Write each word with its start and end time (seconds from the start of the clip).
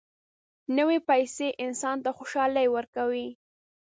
نوې 0.77 0.97
پیسې 1.09 1.47
انسان 1.65 1.97
ته 2.05 2.09
خوشالي 2.17 2.65
ورکوي 2.75 3.27